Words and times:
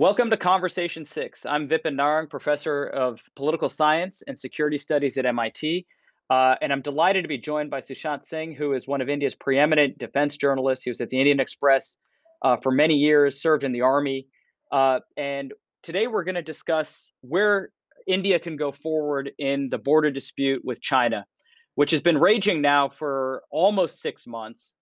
Welcome 0.00 0.30
to 0.30 0.38
Conversation 0.38 1.04
6. 1.04 1.44
I'm 1.44 1.68
Vipin 1.68 1.94
Narang, 1.94 2.30
professor 2.30 2.86
of 2.86 3.20
political 3.36 3.68
science 3.68 4.22
and 4.26 4.38
security 4.38 4.78
studies 4.78 5.18
at 5.18 5.26
MIT. 5.26 5.86
Uh, 6.30 6.54
and 6.62 6.72
I'm 6.72 6.80
delighted 6.80 7.24
to 7.24 7.28
be 7.28 7.36
joined 7.36 7.68
by 7.68 7.80
Sushant 7.80 8.24
Singh, 8.24 8.54
who 8.54 8.72
is 8.72 8.88
one 8.88 9.02
of 9.02 9.10
India's 9.10 9.34
preeminent 9.34 9.98
defense 9.98 10.38
journalists. 10.38 10.84
He 10.84 10.90
was 10.90 11.02
at 11.02 11.10
the 11.10 11.18
Indian 11.18 11.38
Express 11.38 11.98
uh, 12.40 12.56
for 12.56 12.72
many 12.72 12.94
years, 12.94 13.42
served 13.42 13.62
in 13.62 13.72
the 13.72 13.82
army. 13.82 14.26
Uh, 14.72 15.00
and 15.18 15.52
today 15.82 16.06
we're 16.06 16.24
going 16.24 16.34
to 16.34 16.40
discuss 16.40 17.12
where 17.20 17.68
India 18.06 18.38
can 18.38 18.56
go 18.56 18.72
forward 18.72 19.32
in 19.38 19.68
the 19.68 19.76
border 19.76 20.10
dispute 20.10 20.64
with 20.64 20.80
China, 20.80 21.26
which 21.74 21.90
has 21.90 22.00
been 22.00 22.16
raging 22.16 22.62
now 22.62 22.88
for 22.88 23.42
almost 23.50 24.00
six 24.00 24.26
months. 24.26 24.76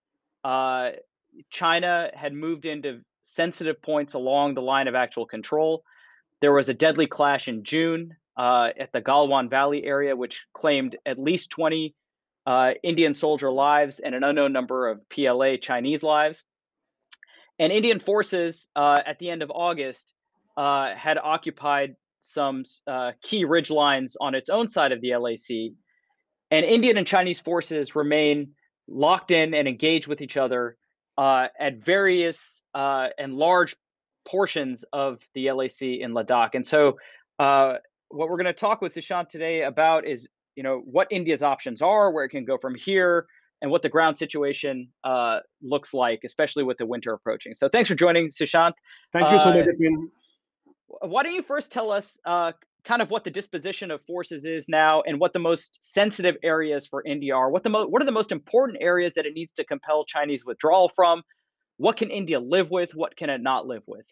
Uh, 0.45 0.91
China 1.49 2.09
had 2.13 2.31
moved 2.31 2.65
into 2.65 3.01
sensitive 3.35 3.81
points 3.81 4.13
along 4.13 4.53
the 4.53 4.61
line 4.61 4.87
of 4.87 4.95
actual 4.95 5.25
control. 5.25 5.83
There 6.41 6.53
was 6.53 6.69
a 6.69 6.73
deadly 6.73 7.07
clash 7.07 7.47
in 7.47 7.63
June 7.63 8.15
uh, 8.37 8.69
at 8.79 8.91
the 8.91 9.01
Galwan 9.01 9.49
Valley 9.49 9.83
area, 9.83 10.15
which 10.15 10.45
claimed 10.53 10.97
at 11.05 11.19
least 11.19 11.49
20 11.51 11.95
uh, 12.45 12.71
Indian 12.83 13.13
soldier 13.13 13.51
lives 13.51 13.99
and 13.99 14.15
an 14.15 14.23
unknown 14.23 14.53
number 14.53 14.87
of 14.87 15.07
PLA 15.09 15.57
Chinese 15.57 16.01
lives. 16.01 16.45
And 17.59 17.73
Indian 17.73 17.99
forces 17.99 18.69
uh, 18.75 19.01
at 19.05 19.19
the 19.19 19.29
end 19.29 19.43
of 19.43 19.51
August 19.51 20.11
uh, 20.55 20.95
had 20.95 21.17
occupied 21.17 21.95
some 22.21 22.63
uh, 22.87 23.11
key 23.21 23.43
ridge 23.43 23.69
lines 23.69 24.15
on 24.19 24.35
its 24.35 24.49
own 24.49 24.67
side 24.67 24.91
of 24.91 25.01
the 25.01 25.15
LAC. 25.15 25.73
And 26.51 26.65
Indian 26.65 26.97
and 26.97 27.05
Chinese 27.05 27.39
forces 27.39 27.95
remain 27.95 28.51
locked 28.87 29.31
in 29.31 29.53
and 29.53 29.67
engaged 29.67 30.07
with 30.07 30.21
each 30.21 30.37
other 30.37 30.77
uh, 31.19 31.49
at 31.59 31.75
various 31.75 32.63
uh, 32.73 33.09
and 33.17 33.33
large 33.33 33.75
portions 34.25 34.85
of 34.93 35.21
the 35.35 35.51
LAC 35.51 35.81
in 35.81 36.13
Ladakh. 36.13 36.51
And 36.53 36.65
so, 36.65 36.97
uh, 37.39 37.75
what 38.07 38.29
we're 38.29 38.37
going 38.37 38.45
to 38.45 38.53
talk 38.53 38.81
with 38.81 38.95
Sushant 38.95 39.27
today 39.27 39.63
about 39.63 40.07
is, 40.07 40.25
you 40.55 40.63
know, 40.63 40.81
what 40.85 41.07
India's 41.11 41.43
options 41.43 41.81
are, 41.81 42.11
where 42.11 42.23
it 42.23 42.29
can 42.29 42.45
go 42.45 42.57
from 42.57 42.73
here, 42.73 43.27
and 43.61 43.69
what 43.69 43.81
the 43.81 43.89
ground 43.89 44.17
situation 44.17 44.87
uh, 45.03 45.39
looks 45.61 45.93
like, 45.93 46.21
especially 46.23 46.63
with 46.63 46.77
the 46.77 46.85
winter 46.85 47.11
approaching. 47.11 47.53
So, 47.53 47.67
thanks 47.67 47.89
for 47.89 47.95
joining, 47.95 48.29
Sushant. 48.29 48.71
Thank 49.11 49.29
you 49.29 49.39
so 49.39 49.53
much. 49.53 49.67
Why 51.01 51.23
don't 51.23 51.33
you 51.33 51.43
first 51.43 51.69
tell 51.73 51.91
us 51.91 52.17
uh, 52.25 52.53
kind 52.89 53.03
of 53.03 53.11
what 53.11 53.23
the 53.23 53.29
disposition 53.29 53.91
of 53.91 54.01
forces 54.01 54.45
is 54.45 54.67
now 54.67 55.03
and 55.05 55.19
what 55.19 55.31
the 55.31 55.37
most 55.37 55.77
sensitive 55.79 56.35
areas 56.41 56.87
for 56.87 57.03
India 57.05 57.35
are. 57.35 57.51
What 57.51 57.61
the 57.61 57.69
mo- 57.69 57.85
what 57.85 58.01
are 58.01 58.05
the 58.05 58.19
most 58.19 58.31
important 58.31 58.79
areas 58.81 59.13
that 59.13 59.27
it 59.27 59.33
needs 59.35 59.51
to 59.53 59.63
compel 59.63 60.05
Chinese 60.05 60.43
withdrawal 60.43 60.89
from? 60.89 61.21
What 61.77 61.97
can 61.97 62.09
India 62.09 62.39
live 62.39 62.71
with? 62.71 62.95
What 62.95 63.15
can 63.15 63.29
it 63.29 63.41
not 63.41 63.67
live 63.67 63.83
with? 63.85 64.07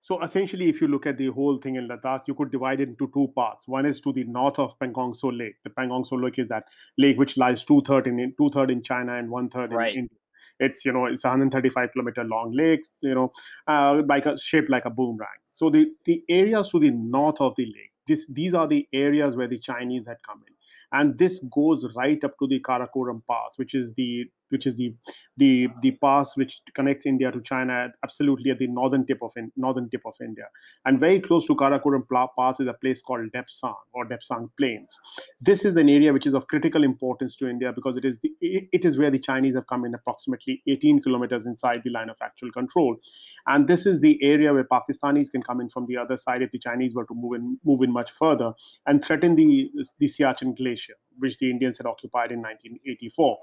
So 0.00 0.22
essentially, 0.22 0.70
if 0.70 0.80
you 0.80 0.88
look 0.88 1.06
at 1.06 1.18
the 1.18 1.26
whole 1.26 1.58
thing 1.58 1.76
in 1.76 1.86
Ladakh, 1.88 2.22
you 2.26 2.34
could 2.34 2.50
divide 2.50 2.80
it 2.80 2.88
into 2.88 3.10
two 3.12 3.28
parts. 3.36 3.68
One 3.68 3.84
is 3.84 4.00
to 4.00 4.14
the 4.14 4.24
north 4.24 4.58
of 4.58 4.78
Pangong 4.78 5.14
Tso 5.14 5.30
Lake. 5.30 5.56
The 5.62 5.70
Pangong 5.70 6.06
Tso 6.06 6.16
Lake 6.16 6.38
is 6.38 6.48
that 6.48 6.64
lake 6.96 7.18
which 7.18 7.36
lies 7.36 7.66
two 7.66 7.82
third 7.86 8.06
in 8.06 8.34
two 8.38 8.48
third 8.48 8.70
in 8.70 8.82
China 8.82 9.14
and 9.18 9.30
one 9.30 9.50
third 9.50 9.72
right. 9.74 9.92
in 9.92 10.00
India. 10.00 10.18
It's 10.58 10.86
you 10.86 10.92
know 10.92 11.04
it's 11.04 11.24
135 11.24 11.92
kilometer 11.92 12.24
long 12.24 12.52
lake, 12.56 12.84
you 13.02 13.14
know, 13.14 13.30
uh, 13.68 14.02
like 14.08 14.24
a 14.24 14.38
shaped 14.38 14.70
like 14.70 14.86
a 14.86 14.90
boomerang. 14.90 15.40
So 15.50 15.68
the 15.68 15.86
the 16.06 16.22
areas 16.30 16.70
to 16.70 16.78
the 16.78 16.90
north 16.90 17.40
of 17.40 17.54
the 17.56 17.66
lake 17.66 17.91
this, 18.06 18.26
these 18.28 18.54
are 18.54 18.66
the 18.66 18.88
areas 18.92 19.36
where 19.36 19.48
the 19.48 19.58
Chinese 19.58 20.06
had 20.06 20.18
come 20.26 20.42
in. 20.46 20.54
And 20.98 21.18
this 21.18 21.42
goes 21.54 21.86
right 21.96 22.22
up 22.24 22.38
to 22.38 22.46
the 22.46 22.60
Karakoram 22.60 23.22
Pass, 23.28 23.56
which 23.56 23.74
is 23.74 23.92
the 23.94 24.26
which 24.52 24.66
is 24.66 24.76
the 24.76 24.94
the 25.38 25.68
the 25.82 25.92
pass 25.92 26.36
which 26.36 26.60
connects 26.74 27.06
India 27.06 27.32
to 27.32 27.40
China, 27.40 27.88
absolutely 28.04 28.50
at 28.50 28.58
the 28.58 28.66
northern 28.66 29.06
tip 29.06 29.18
of 29.22 29.32
northern 29.56 29.88
tip 29.90 30.02
of 30.04 30.14
India, 30.20 30.44
and 30.84 31.00
very 31.00 31.20
close 31.20 31.46
to 31.46 31.56
Karakoram 31.56 32.06
Pass 32.38 32.60
is 32.60 32.66
a 32.68 32.74
place 32.74 33.02
called 33.02 33.30
Depsang 33.34 33.74
or 33.92 34.06
Depsang 34.06 34.50
Plains. 34.58 34.98
This 35.40 35.64
is 35.64 35.74
an 35.76 35.88
area 35.88 36.12
which 36.12 36.26
is 36.26 36.34
of 36.34 36.46
critical 36.46 36.84
importance 36.84 37.36
to 37.36 37.48
India 37.48 37.72
because 37.72 37.96
it 37.96 38.04
is 38.04 38.18
the 38.22 38.32
it 38.40 38.84
is 38.84 38.98
where 38.98 39.10
the 39.10 39.18
Chinese 39.18 39.54
have 39.54 39.66
come 39.66 39.84
in 39.84 39.94
approximately 39.94 40.62
18 40.68 41.02
kilometers 41.02 41.46
inside 41.46 41.80
the 41.84 41.90
line 41.90 42.10
of 42.10 42.16
actual 42.22 42.52
control, 42.52 42.96
and 43.46 43.66
this 43.66 43.86
is 43.86 44.00
the 44.00 44.18
area 44.22 44.52
where 44.52 44.64
Pakistanis 44.64 45.30
can 45.30 45.42
come 45.42 45.60
in 45.60 45.68
from 45.68 45.86
the 45.86 45.96
other 45.96 46.16
side 46.16 46.42
if 46.42 46.50
the 46.52 46.58
Chinese 46.58 46.94
were 46.94 47.06
to 47.06 47.14
move 47.14 47.34
in 47.34 47.58
move 47.64 47.82
in 47.82 47.92
much 47.92 48.10
further 48.12 48.52
and 48.86 49.04
threaten 49.04 49.36
the 49.36 49.70
the 49.98 50.06
Siachen 50.06 50.56
Glacier 50.56 50.94
which 51.18 51.38
the 51.38 51.50
Indians 51.50 51.78
had 51.78 51.86
occupied 51.86 52.32
in 52.32 52.40
1984. 52.40 53.38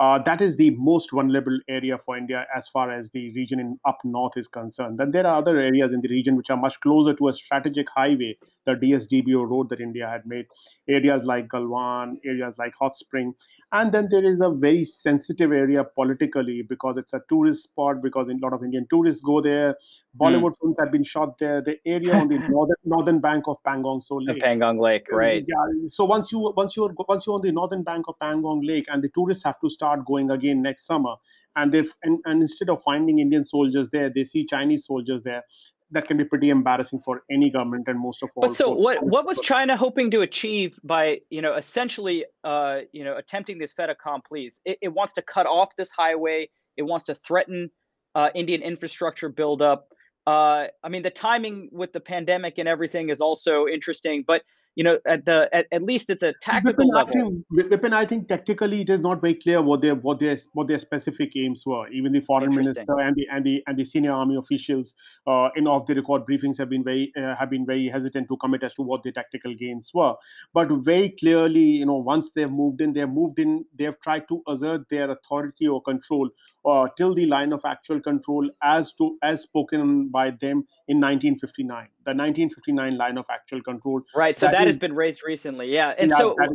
Uh, 0.00 0.18
that 0.18 0.40
is 0.40 0.56
the 0.56 0.70
most 0.70 1.10
vulnerable 1.12 1.58
area 1.68 1.96
for 1.96 2.16
India 2.16 2.46
as 2.56 2.66
far 2.66 2.90
as 2.90 3.10
the 3.10 3.32
region 3.34 3.60
in 3.60 3.78
up 3.84 3.98
north 4.04 4.32
is 4.36 4.48
concerned. 4.48 4.98
Then 4.98 5.10
there 5.10 5.26
are 5.26 5.36
other 5.36 5.58
areas 5.58 5.92
in 5.92 6.00
the 6.00 6.08
region 6.08 6.36
which 6.36 6.50
are 6.50 6.56
much 6.56 6.80
closer 6.80 7.14
to 7.14 7.28
a 7.28 7.32
strategic 7.32 7.86
highway, 7.94 8.36
the 8.66 8.72
DSDBO 8.72 9.48
road 9.48 9.68
that 9.68 9.80
India 9.80 10.08
had 10.08 10.26
made, 10.26 10.46
areas 10.88 11.22
like 11.24 11.48
Galwan, 11.48 12.16
areas 12.24 12.56
like 12.58 12.72
Hot 12.80 12.96
Spring. 12.96 13.34
And 13.70 13.92
then 13.92 14.08
there 14.10 14.24
is 14.24 14.40
a 14.40 14.50
very 14.50 14.84
sensitive 14.84 15.50
area 15.52 15.82
politically 15.84 16.62
because 16.68 16.96
it's 16.98 17.12
a 17.14 17.20
tourist 17.28 17.62
spot, 17.64 18.02
because 18.02 18.28
a 18.28 18.34
lot 18.44 18.52
of 18.52 18.62
Indian 18.62 18.86
tourists 18.90 19.22
go 19.22 19.40
there. 19.40 19.76
Bollywood 20.20 20.50
mm. 20.50 20.60
films 20.60 20.76
have 20.78 20.92
been 20.92 21.04
shot 21.04 21.38
there. 21.38 21.62
The 21.62 21.78
area 21.86 22.14
on 22.14 22.28
the 22.28 22.38
northern 22.50 22.76
northern 22.84 23.20
bank 23.20 23.44
of 23.46 23.56
Pangong 23.66 24.02
Tso 24.02 24.16
Lake. 24.16 24.36
The 24.36 24.42
Pangong 24.42 24.78
Lake, 24.78 25.06
right. 25.10 25.44
Yeah. 25.46 25.86
So 25.86 26.04
once 26.04 26.30
you 26.32 26.52
once 26.54 26.76
you're 26.76 26.92
once 27.08 27.26
you're 27.26 27.34
on 27.34 27.42
the 27.42 27.52
northern 27.52 27.82
bank 27.82 28.06
of 28.08 28.14
Pangong 28.20 28.66
Lake 28.66 28.86
and 28.88 29.02
the 29.02 29.08
tourists 29.08 29.44
have 29.44 29.60
to 29.60 29.70
start 29.70 30.04
going 30.04 30.30
again 30.30 30.62
next 30.62 30.86
summer, 30.86 31.14
and 31.56 31.72
they 31.72 31.84
and, 32.02 32.18
and 32.24 32.42
instead 32.42 32.70
of 32.70 32.82
finding 32.82 33.18
Indian 33.18 33.44
soldiers 33.44 33.90
there, 33.90 34.10
they 34.10 34.24
see 34.24 34.46
Chinese 34.46 34.86
soldiers 34.86 35.22
there. 35.22 35.42
That 35.90 36.08
can 36.08 36.16
be 36.16 36.24
pretty 36.24 36.48
embarrassing 36.48 37.00
for 37.04 37.22
any 37.30 37.50
government, 37.50 37.86
and 37.86 38.00
most 38.00 38.22
of 38.22 38.30
all. 38.34 38.42
But 38.42 38.54
so, 38.54 38.70
what 38.70 39.02
what 39.02 39.26
was 39.26 39.38
China 39.40 39.76
hoping 39.76 40.10
to 40.12 40.22
achieve 40.22 40.78
by 40.82 41.20
you 41.28 41.42
know 41.42 41.54
essentially 41.54 42.24
uh, 42.44 42.80
you 42.92 43.04
know 43.04 43.16
attempting 43.16 43.58
this 43.58 43.72
fait 43.72 43.90
accompli? 43.90 44.50
It, 44.64 44.78
it 44.80 44.88
wants 44.88 45.12
to 45.14 45.22
cut 45.22 45.46
off 45.46 45.76
this 45.76 45.90
highway. 45.90 46.48
It 46.78 46.82
wants 46.82 47.04
to 47.06 47.14
threaten 47.14 47.70
uh, 48.14 48.30
Indian 48.34 48.62
infrastructure 48.62 49.28
buildup. 49.28 49.88
Uh, 50.26 50.66
I 50.82 50.88
mean, 50.88 51.02
the 51.02 51.10
timing 51.10 51.68
with 51.72 51.92
the 51.92 52.00
pandemic 52.00 52.58
and 52.58 52.68
everything 52.68 53.08
is 53.08 53.20
also 53.20 53.66
interesting, 53.66 54.24
but 54.26 54.42
you 54.74 54.84
know, 54.84 54.98
at 55.06 55.24
the 55.26 55.48
at, 55.52 55.66
at 55.70 55.82
least 55.82 56.08
at 56.08 56.20
the 56.20 56.32
tactical 56.40 56.86
Vipin, 56.86 56.94
level. 56.94 57.08
I 57.08 57.60
think, 57.60 57.70
Vipin, 57.70 57.92
I 57.92 58.06
think 58.06 58.28
tactically 58.28 58.80
it 58.80 58.90
is 58.90 59.00
not 59.00 59.20
very 59.20 59.34
clear 59.34 59.60
what 59.60 59.82
their 59.82 59.94
what 59.94 60.18
their 60.18 60.36
what 60.52 60.68
their 60.68 60.78
specific 60.78 61.36
aims 61.36 61.64
were. 61.66 61.88
Even 61.88 62.12
the 62.12 62.20
foreign 62.20 62.54
minister 62.54 62.84
and 63.00 63.14
the 63.16 63.28
and 63.30 63.44
the 63.44 63.62
and 63.66 63.78
the 63.78 63.84
senior 63.84 64.12
army 64.12 64.36
officials 64.36 64.94
uh, 65.26 65.50
in 65.56 65.66
off 65.66 65.86
the 65.86 65.94
record 65.94 66.22
briefings 66.26 66.56
have 66.56 66.70
been 66.70 66.82
very 66.82 67.12
uh, 67.16 67.34
have 67.36 67.50
been 67.50 67.66
very 67.66 67.88
hesitant 67.88 68.28
to 68.28 68.36
commit 68.38 68.62
as 68.62 68.74
to 68.74 68.82
what 68.82 69.02
the 69.02 69.12
tactical 69.12 69.54
gains 69.54 69.90
were. 69.92 70.14
But 70.54 70.68
very 70.70 71.10
clearly, 71.10 71.60
you 71.60 71.86
know, 71.86 71.96
once 71.96 72.32
they've 72.32 72.50
moved 72.50 72.80
in, 72.80 72.92
they've 72.92 73.08
moved 73.08 73.38
in. 73.38 73.64
They've 73.76 74.00
tried 74.02 74.26
to 74.28 74.42
assert 74.48 74.88
their 74.88 75.10
authority 75.10 75.68
or 75.68 75.82
control 75.82 76.30
uh, 76.64 76.86
till 76.96 77.14
the 77.14 77.26
line 77.26 77.52
of 77.52 77.60
actual 77.64 78.00
control 78.00 78.48
as 78.62 78.92
to 78.94 79.18
as 79.22 79.42
spoken 79.42 80.08
by 80.08 80.30
them 80.30 80.66
in 80.88 81.00
1959 81.00 81.88
the 82.04 82.10
1959 82.10 82.96
line 82.96 83.18
of 83.18 83.24
actual 83.30 83.62
control. 83.62 84.00
Right 84.14 84.36
so 84.36 84.46
that, 84.46 84.52
that 84.52 84.62
is, 84.62 84.74
has 84.74 84.78
been 84.78 84.94
raised 84.94 85.22
recently 85.24 85.72
yeah. 85.72 85.94
And 85.98 86.10
yeah, 86.10 86.18
so 86.18 86.36
is, 86.42 86.50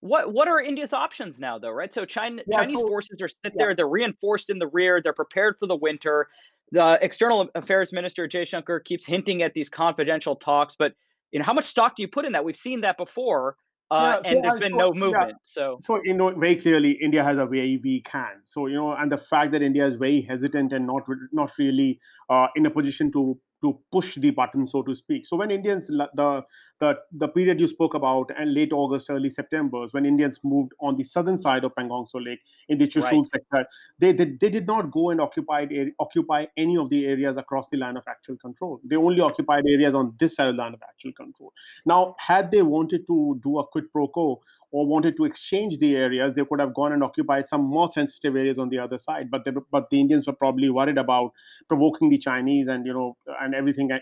what 0.00 0.32
what 0.32 0.46
are 0.46 0.60
india's 0.60 0.92
options 0.92 1.40
now 1.40 1.58
though 1.58 1.70
right? 1.70 1.92
So 1.92 2.04
china 2.04 2.42
yeah, 2.46 2.58
chinese 2.60 2.78
so, 2.78 2.88
forces 2.88 3.20
are 3.20 3.28
sit 3.28 3.38
yeah. 3.44 3.50
there 3.56 3.74
they're 3.74 3.88
reinforced 3.88 4.50
in 4.50 4.58
the 4.58 4.68
rear 4.68 5.00
they're 5.02 5.12
prepared 5.12 5.56
for 5.58 5.66
the 5.66 5.76
winter. 5.76 6.28
The 6.72 6.98
external 7.00 7.48
affairs 7.54 7.92
minister 7.92 8.26
Jaishankar 8.26 8.84
keeps 8.84 9.06
hinting 9.06 9.42
at 9.42 9.54
these 9.54 9.68
confidential 9.68 10.36
talks 10.36 10.76
but 10.76 10.94
you 11.32 11.38
know 11.38 11.44
how 11.44 11.52
much 11.52 11.64
stock 11.64 11.96
do 11.96 12.02
you 12.02 12.08
put 12.08 12.24
in 12.24 12.32
that? 12.32 12.44
We've 12.44 12.56
seen 12.56 12.80
that 12.82 12.96
before 12.96 13.56
uh, 13.90 14.20
yeah, 14.24 14.30
so 14.30 14.36
and 14.36 14.44
there's 14.44 14.60
been 14.60 14.76
no 14.76 14.92
movement. 14.92 15.30
Yeah. 15.30 15.34
So, 15.42 15.78
so 15.84 16.00
you 16.04 16.14
know, 16.14 16.34
very 16.34 16.56
clearly, 16.56 16.98
India 17.02 17.22
has 17.22 17.38
a 17.38 17.46
way 17.46 17.78
we 17.82 18.02
can. 18.02 18.42
So 18.46 18.66
you 18.66 18.74
know, 18.74 18.92
and 18.92 19.10
the 19.10 19.18
fact 19.18 19.52
that 19.52 19.62
India 19.62 19.86
is 19.86 19.94
very 19.94 20.20
hesitant 20.22 20.72
and 20.72 20.86
not 20.86 21.02
not 21.32 21.52
really 21.58 22.00
uh, 22.28 22.48
in 22.56 22.66
a 22.66 22.70
position 22.70 23.12
to 23.12 23.38
to 23.62 23.78
push 23.92 24.16
the 24.16 24.30
button, 24.30 24.66
so 24.66 24.82
to 24.82 24.94
speak. 24.94 25.26
So 25.26 25.36
when 25.36 25.50
Indians, 25.50 25.86
the 25.86 26.42
the 26.80 26.98
the 27.12 27.28
period 27.28 27.60
you 27.60 27.68
spoke 27.68 27.94
about, 27.94 28.30
and 28.36 28.52
late 28.52 28.72
August, 28.72 29.08
early 29.10 29.30
September, 29.30 29.86
when 29.92 30.04
Indians 30.04 30.38
moved 30.44 30.72
on 30.80 30.96
the 30.96 31.04
southern 31.04 31.38
side 31.38 31.64
of 31.64 31.74
Pangong 31.74 32.06
Tso 32.06 32.18
Lake 32.18 32.40
in 32.68 32.78
the 32.78 32.86
Chushul 32.86 33.22
right. 33.22 33.26
sector, 33.26 33.66
they, 33.98 34.12
they 34.12 34.36
they 34.40 34.50
did 34.50 34.66
not 34.66 34.90
go 34.90 35.10
and 35.10 35.20
occupy 35.20 35.66
occupy 35.98 36.46
any 36.56 36.76
of 36.76 36.90
the 36.90 37.06
areas 37.06 37.36
across 37.36 37.68
the 37.68 37.76
line 37.76 37.96
of 37.96 38.04
actual 38.08 38.36
control. 38.36 38.80
They 38.84 38.96
only 38.96 39.20
occupied 39.20 39.64
areas 39.66 39.94
on 39.94 40.14
this 40.18 40.34
side 40.36 40.48
of 40.48 40.56
the 40.56 40.62
line 40.62 40.74
of 40.74 40.82
actual 40.82 41.12
control. 41.12 41.52
Now, 41.84 42.14
had 42.18 42.50
they 42.50 42.62
wanted 42.62 43.06
to 43.06 43.40
do 43.42 43.58
a 43.58 43.66
quid 43.66 43.90
pro 43.92 44.08
quo 44.08 44.40
or 44.72 44.86
wanted 44.86 45.16
to 45.16 45.24
exchange 45.24 45.78
the 45.78 45.96
areas, 45.96 46.34
they 46.34 46.44
could 46.44 46.60
have 46.60 46.74
gone 46.74 46.92
and 46.92 47.02
occupied 47.02 47.46
some 47.46 47.62
more 47.62 47.90
sensitive 47.90 48.36
areas 48.36 48.58
on 48.58 48.68
the 48.68 48.78
other 48.78 48.98
side. 48.98 49.30
But 49.30 49.44
they, 49.44 49.52
but 49.70 49.88
the 49.90 50.00
Indians 50.00 50.26
were 50.26 50.32
probably 50.32 50.68
worried 50.68 50.98
about 50.98 51.32
provoking 51.68 52.10
the 52.10 52.18
Chinese 52.18 52.68
and 52.68 52.84
you 52.86 52.92
know 52.92 53.16
and 53.40 53.54
everything 53.54 53.90
uh, 53.92 53.98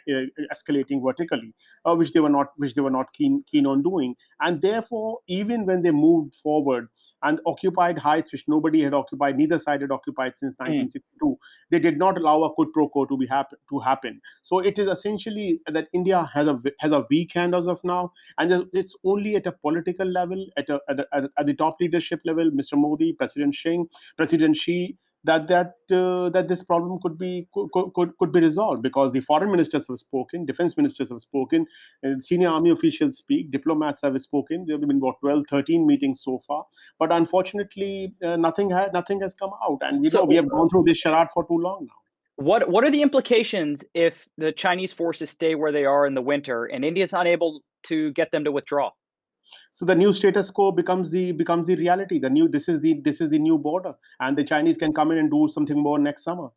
escalating 0.52 1.02
vertically, 1.02 1.54
uh, 1.84 1.94
which 1.94 2.12
they 2.12 2.20
were 2.20 2.28
not 2.28 2.48
which 2.64 2.74
they 2.74 2.82
were 2.82 2.90
not 2.90 3.12
keen 3.12 3.44
keen 3.50 3.66
on 3.66 3.82
doing. 3.82 4.14
And 4.40 4.60
therefore, 4.60 5.18
even 5.28 5.66
when 5.66 5.82
they 5.82 5.90
moved 5.90 6.36
forward 6.36 6.88
and 7.22 7.40
occupied 7.46 7.98
heights, 7.98 8.32
which 8.32 8.44
nobody 8.48 8.82
had 8.82 8.94
occupied, 8.94 9.36
neither 9.36 9.58
side 9.58 9.80
had 9.80 9.90
occupied 9.90 10.34
since 10.36 10.54
hmm. 10.58 10.64
1962. 10.64 11.38
They 11.70 11.78
did 11.78 11.98
not 11.98 12.18
allow 12.18 12.42
a 12.44 12.52
quid 12.52 12.72
pro 12.72 12.88
quo 12.88 13.06
to 13.06 13.16
be 13.16 13.26
hap- 13.26 13.54
to 13.70 13.78
happen. 13.78 14.20
So 14.42 14.58
it 14.58 14.78
is 14.78 14.90
essentially 14.90 15.60
that 15.66 15.88
India 15.92 16.28
has 16.32 16.48
a 16.48 16.60
has 16.80 16.92
a 16.92 17.06
weak 17.10 17.32
hand 17.34 17.54
as 17.54 17.66
of 17.66 17.80
now, 17.84 18.12
and 18.38 18.68
it's 18.72 18.94
only 19.04 19.36
at 19.36 19.46
a 19.46 19.52
political 19.52 20.06
level, 20.06 20.46
at 20.56 20.68
a, 20.68 20.80
at, 20.88 21.00
a, 21.00 21.30
at 21.38 21.46
the 21.46 21.54
top 21.54 21.76
leadership 21.80 22.20
level, 22.24 22.50
Mr. 22.50 22.76
Modi, 22.76 23.12
President 23.12 23.54
Xi, 23.54 23.82
President 24.16 24.56
Xi, 24.56 24.96
that 25.24 25.48
that 25.48 25.74
uh, 25.90 26.28
that 26.30 26.48
this 26.48 26.62
problem 26.62 26.98
could 27.02 27.18
be 27.18 27.48
could, 27.52 27.68
could 27.94 28.16
could 28.18 28.32
be 28.32 28.40
resolved 28.40 28.82
because 28.82 29.12
the 29.12 29.20
foreign 29.20 29.50
ministers 29.50 29.86
have 29.88 29.98
spoken, 29.98 30.44
defense 30.44 30.76
ministers 30.76 31.08
have 31.08 31.20
spoken, 31.20 31.66
senior 32.20 32.48
army 32.48 32.70
officials 32.70 33.18
speak, 33.18 33.50
diplomats 33.50 34.02
have 34.02 34.20
spoken. 34.20 34.64
There 34.66 34.76
have 34.78 34.86
been 34.86 35.00
what 35.00 35.20
12, 35.20 35.44
13 35.50 35.86
meetings 35.86 36.22
so 36.22 36.42
far, 36.46 36.66
but 36.98 37.12
unfortunately, 37.12 38.14
uh, 38.22 38.36
nothing 38.36 38.70
has 38.70 38.90
nothing 38.92 39.20
has 39.20 39.34
come 39.34 39.50
out, 39.62 39.78
and 39.82 40.00
we 40.02 40.10
so, 40.10 40.20
know 40.20 40.24
we 40.26 40.36
have 40.36 40.48
gone 40.48 40.68
through 40.68 40.84
this 40.86 40.98
charade 40.98 41.28
for 41.32 41.46
too 41.46 41.58
long 41.58 41.86
now. 41.88 41.94
What 42.36 42.68
what 42.68 42.84
are 42.84 42.90
the 42.90 43.02
implications 43.02 43.84
if 43.94 44.26
the 44.36 44.52
Chinese 44.52 44.92
forces 44.92 45.30
stay 45.30 45.54
where 45.54 45.72
they 45.72 45.84
are 45.84 46.06
in 46.06 46.14
the 46.14 46.22
winter 46.22 46.66
and 46.66 46.84
India 46.84 47.04
is 47.04 47.12
unable 47.12 47.62
to 47.84 48.12
get 48.12 48.32
them 48.32 48.44
to 48.44 48.52
withdraw? 48.52 48.90
So 49.72 49.84
the 49.84 49.94
new 49.94 50.12
status 50.12 50.50
quo 50.50 50.70
becomes 50.70 51.10
the 51.10 51.32
becomes 51.32 51.66
the 51.66 51.76
reality. 51.76 52.18
The 52.18 52.30
new 52.30 52.48
this 52.48 52.68
is 52.68 52.80
the 52.80 53.00
this 53.04 53.20
is 53.20 53.30
the 53.30 53.38
new 53.38 53.58
border 53.58 53.94
and 54.20 54.36
the 54.36 54.44
chinese 54.44 54.76
can 54.76 54.92
come 54.92 55.10
in 55.10 55.18
and 55.18 55.30
do 55.30 55.48
something 55.52 55.78
more 55.78 55.98
next 55.98 56.24
summer 56.24 56.48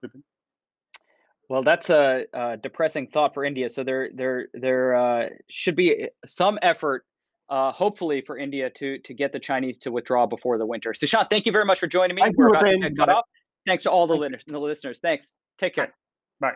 well 1.50 1.64
that's 1.64 1.90
a, 1.90 2.26
a, 2.34 2.58
depressing 2.58 3.08
thought 3.08 3.34
for 3.34 3.44
india. 3.44 3.70
So 3.70 3.84
there 3.84 4.10
there 4.14 4.48
there 4.54 4.96
uh, 4.96 5.30
should 5.50 5.76
be 5.76 6.10
some 6.26 6.60
effort 6.62 7.06
uh, 7.50 7.72
hopefully 7.72 8.22
for 8.22 8.38
india 8.38 8.70
to 8.72 9.00
to 9.00 9.14
get 9.14 9.32
the 9.32 9.40
chinese 9.40 9.78
to 9.80 9.92
withdraw 9.92 10.26
before 10.26 10.58
the 10.58 10.66
winter. 10.66 10.92
Sushant 10.92 11.30
thank 11.30 11.46
you 11.46 11.52
very 11.52 11.66
much 11.66 11.80
for 11.80 11.88
joining 11.88 12.16
me. 12.16 12.22
Thank 12.22 12.38
we're 12.38 12.50
about 12.50 12.66
to 12.66 12.80
get 12.80 12.98
cut 12.98 13.10
off. 13.10 13.26
Thanks 13.66 13.84
to 13.84 13.92
all 13.92 14.08
the, 14.08 14.40
the 14.48 14.60
listeners. 14.60 15.00
Thanks. 15.00 15.36
Take 15.58 15.76
care. 15.76 15.94
Bye 16.40 16.54